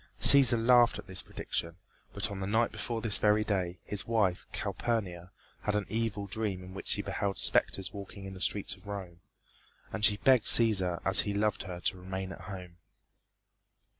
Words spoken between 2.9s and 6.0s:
this very day, his wife, Calpurnia, had an